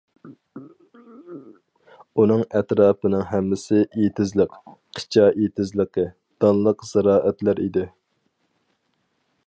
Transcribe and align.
ئۇنىڭ 2.21 2.41
ئەتراپىنىڭ 2.59 3.25
ھەممىسى 3.33 3.83
ئېتىزلىق، 4.05 4.57
قىچا 5.01 5.29
ئېتىزلىقى، 5.43 6.07
دانلىق 6.45 6.83
زىرائەتلەر 6.95 7.63
ئىدى. 7.67 7.89